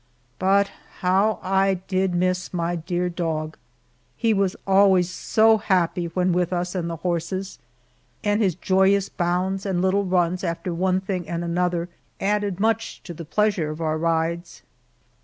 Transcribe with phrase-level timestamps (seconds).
[0.39, 0.71] But
[1.01, 3.55] how I did miss my dear dog!
[4.17, 7.59] He was always so happy when with us and the horses,
[8.23, 11.87] and his joyous bounds and little runs after one thing and another
[12.19, 14.63] added much to the pleasure of our rides.